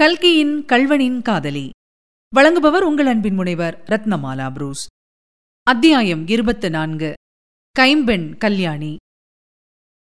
[0.00, 1.70] கல்கியின் கல்வனின் காதலி.
[2.36, 4.86] வழங்குபவர் உங்கள் அன்பின் முனைவர் ரத்னமாலா புரூஸ்.
[5.62, 7.14] அத்தியாயம் இருபத்து நான்கு
[7.70, 8.96] கைம்பெண் கல்யாணி.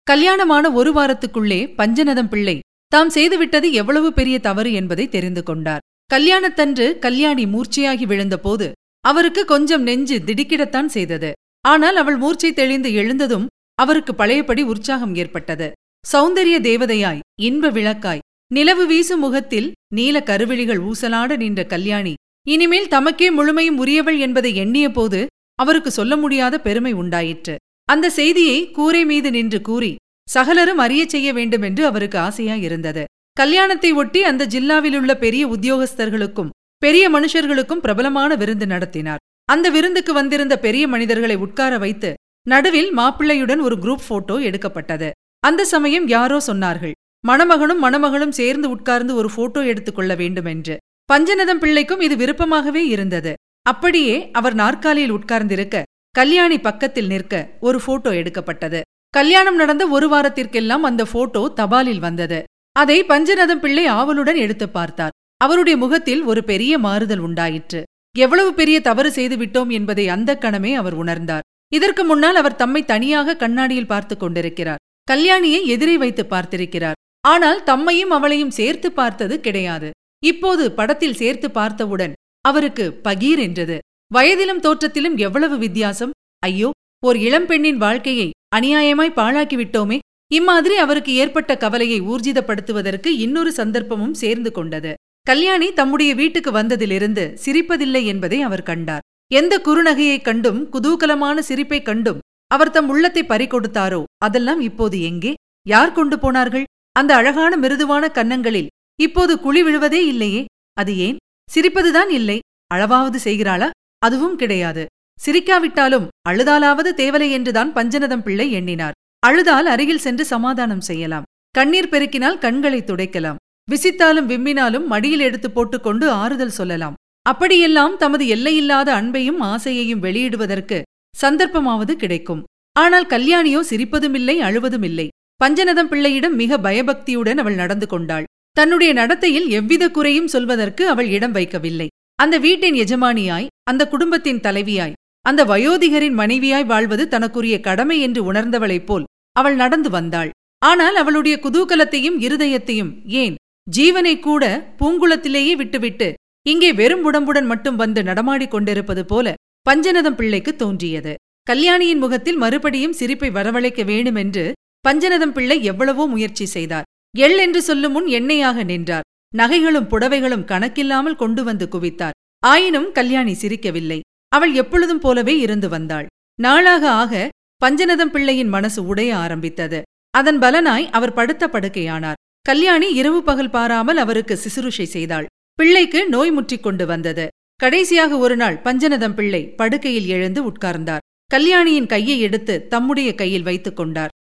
[0.04, 5.80] கல்யாணமான ஒரு வாரத்துக்குள்ளே பஞ்சநதம் பிள்ளை தாம் செய்துவிட்டது எவ்வளவு பெரிய தவறு என்பதை தெரிந்து கொண்டார்.
[6.06, 11.34] கல்யாணத்தன்று கல்யாணி மூர்ச்சையாகி விழுந்தபோது அவருக்கு கொஞ்சம் நெஞ்சு திடுக்கிடத்தான் செய்தது.
[11.62, 15.72] ஆனால் அவள் மூர்ச்சை தெளிந்து எழுந்ததும் அவருக்கு பழையபடி உற்சாகம் ஏற்பட்டது.
[16.14, 18.20] சௌந்தரிய தேவதையாய் இன்ப விளக்காய்
[18.52, 22.14] நிலவு வீசும் முகத்தில் நீல கருவிழிகள் ஊசலாட நின்ற கல்யாணி.
[22.48, 25.26] இனிமேல் தமக்கே முழுமையும் உரியவள் என்பதை எண்ணிய போது
[25.56, 27.56] அவருக்கு சொல்ல முடியாத பெருமை உண்டாயிற்று.
[27.84, 29.96] அந்த செய்தியை கூரை மீது நின்று கூறி
[30.30, 33.04] சகலரும் அறியச் செய்ய வேண்டும் என்று அவருக்கு ஆசையாயிருந்தது.
[33.32, 39.24] கல்யாணத்தை ஒட்டி அந்த ஜில்லாவிலுள்ள பெரிய உத்தியோகஸ்தர்களுக்கும் பெரிய மனுஷர்களுக்கும் பிரபலமான விருந்து நடத்தினார்.
[39.46, 42.14] அந்த விருந்துக்கு வந்திருந்த பெரிய மனிதர்களை உட்கார வைத்து
[42.48, 45.12] நடுவில் மாப்பிள்ளையுடன் ஒரு குரூப் போட்டோ எடுக்கப்பட்டது.
[45.40, 46.96] அந்த சமயம் யாரோ சொன்னார்கள்
[47.28, 50.78] மணமகனும் மணமகளும் சேர்ந்து உட்கார்ந்து ஒரு போட்டோ எடுத்துக்கொள்ள வேண்டுமென்று.
[51.14, 53.34] பஞ்சநதம் பிள்ளைக்கும் இது விருப்பமாகவே இருந்தது.
[53.64, 58.82] அப்படியே அவர் நாற்காலியில் உட்கார்ந்திருக்க கல்யாணி பக்கத்தில் நிற்க ஒரு போட்டோ எடுக்கப்பட்டது.
[59.10, 62.44] கல்யாணம் நடந்த ஒரு வாரத்திற்கெல்லாம் அந்த போட்டோ தபாலில் வந்தது.
[62.72, 65.12] அதை பஞ்சநதம் பிள்ளை ஆவலுடன் எடுத்து பார்த்தார்.
[65.38, 67.84] அவருடைய முகத்தில் ஒரு பெரிய மாறுதல் உண்டாயிற்று.
[68.18, 71.46] எவ்வளவு பெரிய தவறு செய்து விட்டோம் என்பதை அந்த கணமே அவர் உணர்ந்தார்.
[71.74, 74.78] இதற்கு முன்னால் அவர் தம்மை தனியாக கண்ணாடியில் பார்த்துக் கொண்டிருக்கிறார்.
[75.12, 76.94] கல்யாணியை எதிரே வைத்து பார்த்திருக்கிறார்.
[77.26, 79.90] ஆனால் தம்மையும் அவளையும் சேர்த்து பார்த்தது கிடையாது.
[80.24, 83.78] இப்போது படத்தில் சேர்த்து பார்த்தவுடன் அவருக்கு பகீர் என்றது.
[84.12, 86.12] வயதிலும் தோற்றத்திலும் எவ்வளவு வித்தியாசம்?
[86.40, 86.70] ஐயோ
[87.06, 89.98] ஓர் இளம்பெண்ணின் வாழ்க்கையை அநியாயமாய் பாழாக்கிவிட்டோமே
[90.32, 94.94] இம்மாதிரி அவருக்கு ஏற்பட்ட கவலையை ஊர்ஜிதப்படுத்துவதற்கு இன்னொரு சந்தர்ப்பமும் சேர்ந்து கொண்டது.
[95.22, 99.06] கல்யாணி தம்முடைய வீட்டுக்கு வந்ததிலிருந்து சிரிப்பதில்லை என்பதை அவர் கண்டார்.
[99.32, 102.20] எந்த குறுநகையைக் கண்டும் குதூகலமான சிரிப்பைக் கண்டும்
[102.52, 105.34] அவர் தம் உள்ளத்தை பறிகொடுத்தாரோ அதெல்லாம் இப்போது எங்கே?
[105.66, 106.66] யார் கொண்டு போனார்கள்?
[106.96, 108.68] அந்த அழகான மிருதுவான கன்னங்களில்
[109.02, 110.46] இப்போது குழி விழுவதே இல்லையே.
[110.74, 111.18] அது ஏன்?
[111.50, 112.40] சிரிப்பதுதான் இல்லை.
[112.74, 113.70] அளவாவது செய்கிறாளா?
[113.98, 114.86] அதுவும் கிடையாது.
[115.26, 118.96] சிரிக்காவிட்டாலும் அழுதாலாவது தேவலை என்றுதான் பஞ்சநதம் பிள்ளை எண்ணினார்.
[119.20, 121.28] அழுதால் அருகில் சென்று சமாதானம் செய்யலாம்.
[121.52, 123.40] கண்ணீர் பெருக்கினால் கண்களை துடைக்கலாம்.
[123.72, 126.98] விசித்தாலும் விம்மினாலும் மடியில் எடுத்து போட்டுக்கொண்டு ஆறுதல் சொல்லலாம்.
[127.22, 130.82] அப்படியெல்லாம் தமது எல்லையில்லாத அன்பையும் ஆசையையும் வெளியிடுவதற்கு
[131.22, 132.44] சந்தர்ப்பமாவது கிடைக்கும்.
[132.80, 135.08] ஆனால் கல்யாணியோ சிரிப்பதுமில்லை அழுவதுமில்லை.
[135.42, 138.28] பஞ்சநதம் பிள்ளையிடம் மிக பயபக்தியுடன் அவள் நடந்து கொண்டாள்.
[138.58, 141.88] தன்னுடைய நடத்தையில் எவ்வித குறையும் சொல்வதற்கு அவள் இடம் வைக்கவில்லை.
[142.20, 149.08] அந்த வீட்டின் எஜமானியாய் அந்த குடும்பத்தின் தலைவியாய் அந்த வயோதிகரின் மனைவியாய் வாழ்வது தனக்குரிய கடமை என்று உணர்ந்தவளைப் போல்
[149.36, 150.32] அவள் நடந்து வந்தாள்.
[150.62, 152.92] ஆனால் அவளுடைய குதூகலத்தையும் இருதயத்தையும்
[153.22, 153.36] ஏன்
[153.68, 154.44] ஜீவனை கூட
[154.80, 156.08] பூங்குளத்திலேயே விட்டுவிட்டு
[156.46, 159.34] இங்கே வெறும் உடம்புடன் மட்டும் வந்து நடமாடிக் கொண்டிருப்பது போல
[159.66, 161.14] பஞ்சநதம் பிள்ளைக்கு தோன்றியது.
[161.48, 164.46] கல்யாணியின் முகத்தில் மறுபடியும் சிரிப்பை வரவழைக்க வேண்டுமென்று
[164.86, 166.88] பஞ்சநதம் பிள்ளை எவ்வளவோ முயற்சி செய்தார்.
[167.16, 169.08] எள் என்று சொல்லும் முன் எண்ணெயாக நின்றார்.
[169.34, 172.18] நகைகளும் புடவைகளும் கணக்கில்லாமல் கொண்டு வந்து குவித்தார்.
[172.44, 174.00] ஆயினும் கல்யாணி சிரிக்கவில்லை.
[174.32, 176.08] அவள் எப்பொழுதும் போலவே இருந்து வந்தாள்.
[176.40, 177.30] நாளாக ஆக
[177.62, 179.80] பஞ்சநதம் பிள்ளையின் மனசு உடைய ஆரம்பித்தது.
[180.14, 182.20] அதன் பலனாய் அவர் படுத்த படுக்கையானார்.
[182.42, 185.26] கல்யாணி இரவு பகல் பாராமல் அவருக்கு சிசுருஷை செய்தாள்.
[185.60, 187.26] பிள்ளைக்கு நோய் முற்றிக் கொண்டு வந்தது.
[187.60, 191.04] கடைசியாக ஒருநாள் பஞ்சநதம் பிள்ளை படுக்கையில் எழுந்து உட்கார்ந்தார்.
[191.32, 194.14] கல்யாணியின் கையை எடுத்து தம்முடைய கையில் வைத்துக் கொண்டார்.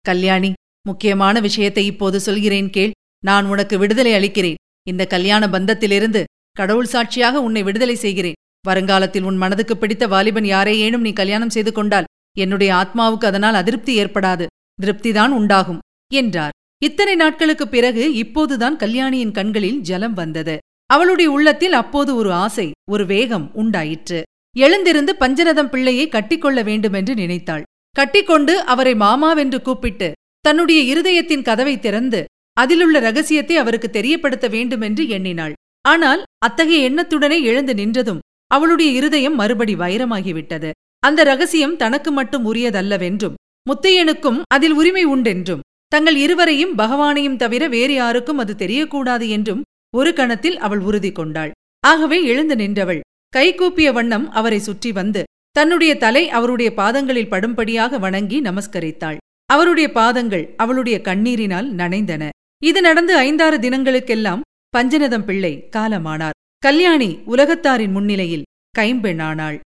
[0.00, 0.52] கல்யாணி
[0.86, 2.90] முக்கியமான விஷயத்தை இப்போது சொல்கிறேன் கேள்
[3.24, 4.54] நான் உனக்கு விடுதலை அளிக்கிறேன்.
[4.88, 8.32] இந்த கல்யாண பந்தத்திலிருந்து கடவுள் சாட்சியாக உன்னை விடுதலை செய்கிறேன்.
[8.66, 12.04] வருங்காலத்தில் உன் மனதுக்கு பிடித்த வாலிபன் யாரையேனும் நீ கல்யாணம் செய்து கொண்டால்
[12.38, 14.46] என்னுடைய ஆத்மாவுக்கு அதனால் அதிருப்தி ஏற்படாது.
[14.82, 15.78] திருப்திதான் உண்டாகும்
[16.12, 16.50] என்றார்.
[16.82, 20.58] இத்தனை நாட்களுக்குப் பிறகு இப்போதுதான் கல்யாணியின் கண்களில் ஜலம் வந்தது.
[20.86, 24.22] அவளுடைய உள்ளத்தில் அப்போது ஒரு ஆசை ஒரு வேகம் உண்டாயிற்று.
[24.56, 27.62] எழுந்திருந்து பஞ்சநதம் பிள்ளையை கட்டிக்கொள்ள வேண்டுமென்று நினைத்தாள்.
[27.96, 30.08] கட்டிக்கொண்டு அவரை மாமாவென்று கூப்பிட்டு
[30.44, 32.20] தன்னுடைய இருதயத்தின் கதவை திறந்து
[32.56, 35.54] அதிலுள்ள ரகசியத்தை அவருக்கு தெரியப்படுத்த வேண்டுமென்று எண்ணினாள்.
[35.84, 40.70] ஆனால் அத்தகைய எண்ணத்துடனே எழுந்து நின்றதும் அவளுடைய இருதயம் மறுபடி வைரமாகிவிட்டது.
[41.02, 48.40] அந்த ரகசியம் தனக்கு மட்டும் உரியதல்லவென்றும் முத்தையனுக்கும் அதில் உரிமை உண்டென்றும் தங்கள் இருவரையும் பகவானையும் தவிர வேறு யாருக்கும்
[48.42, 49.62] அது தெரியக்கூடாது என்றும்
[49.94, 51.52] ஒரு கணத்தில் அவள் உறுதி கொண்டாள்.
[51.84, 59.16] ஆகவே எழுந்து நின்றவள் கைகூப்பிய வண்ணம் அவரை சுற்றி வந்து தன்னுடைய தலை அவருடைய பாதங்களில் படும்படியாக வணங்கி நமஸ்கரித்தாள்.
[59.46, 62.28] அவருடைய பாதங்கள் அவளுடைய கண்ணீரினால் நனைந்தன.
[62.62, 64.40] இது நடந்து ஐந்தாறு தினங்களுக்கெல்லாம்
[64.76, 66.36] பஞ்சநதம் பிள்ளை காலமானார்.
[66.58, 68.42] கல்யாணி உலகத்தாரின் முன்னிலையில்
[68.78, 69.60] கைம்பெண்ணானாள்.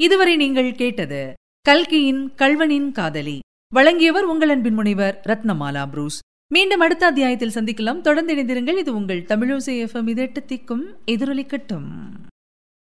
[0.00, 3.38] இதுவரை நீங்கள் கேட்டது கல்கியின் கல்வனின் காதலி.
[3.74, 6.20] வழங்கியவர் உங்கள் அன்பின் முனைவர் ரத்னமாலா புரூஸ்.
[6.52, 8.00] மீண்டும் அடுத்த அத்தியாயத்தில் சந்திக்கலாம்.
[8.00, 8.78] தொடர்ந்து இணைந்திருங்கள்.
[8.78, 10.08] இது உங்கள் தமிழோசை எஃப்எம்.
[10.14, 10.84] இதெட்டு திக்கும்.
[11.06, 11.88] எதிரொலிக்கட்டும்.